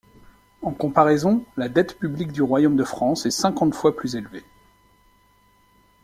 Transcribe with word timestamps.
En 0.63 0.71
comparaison, 0.71 1.45
la 1.57 1.69
dette 1.69 1.99
publique 1.99 2.31
du 2.31 2.41
royaume 2.41 2.75
de 2.75 2.83
France 2.83 3.27
est 3.27 3.29
cinquante 3.29 3.75
fois 3.75 3.95
plus 3.95 4.15
élevée. 4.15 4.43